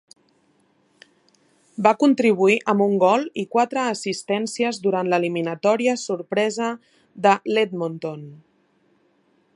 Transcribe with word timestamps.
Va 1.87 1.91
contribuir 2.03 2.55
amb 2.73 2.85
un 2.85 2.97
gol 3.03 3.27
i 3.43 3.45
quatre 3.57 3.83
assistències 3.83 4.81
durant 4.89 5.13
l'eliminatòria 5.13 5.97
sorpresa 6.07 6.73
de 7.27 7.39
l'Edmonton. 7.55 8.29